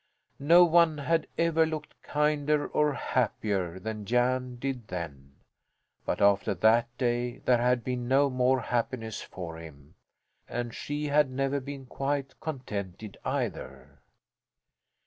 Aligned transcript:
No 0.39 0.65
one 0.65 0.97
had 0.97 1.27
ever 1.37 1.63
looked 1.63 2.01
kinder 2.01 2.65
or 2.67 2.91
happier 2.93 3.77
than 3.79 4.03
Jan 4.07 4.55
did 4.55 4.87
then. 4.87 5.35
But 6.07 6.19
after 6.23 6.55
that 6.55 6.87
day 6.97 7.37
there 7.45 7.59
had 7.59 7.83
been 7.83 8.07
no 8.07 8.27
more 8.27 8.61
happiness 8.61 9.21
for 9.21 9.57
him, 9.57 9.93
and 10.49 10.73
she 10.73 11.05
had 11.05 11.29
never 11.29 11.59
been 11.59 11.85
quite 11.85 12.39
contented 12.39 13.15
either. 13.23 13.99